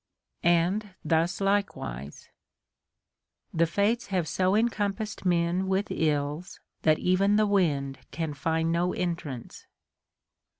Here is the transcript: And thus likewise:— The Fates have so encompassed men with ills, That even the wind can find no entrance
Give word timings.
And 0.41 0.95
thus 1.05 1.39
likewise:— 1.39 2.29
The 3.53 3.67
Fates 3.67 4.07
have 4.07 4.27
so 4.27 4.55
encompassed 4.55 5.27
men 5.27 5.67
with 5.67 5.91
ills, 5.91 6.59
That 6.81 6.97
even 6.97 7.35
the 7.35 7.45
wind 7.45 7.99
can 8.09 8.33
find 8.33 8.71
no 8.71 8.93
entrance 8.93 9.67